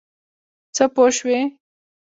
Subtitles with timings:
[0.75, 1.39] څه پوه شوې.